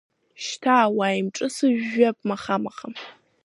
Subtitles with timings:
[0.43, 2.87] Шьҭа уааимҿысыжәжәап маха-маха.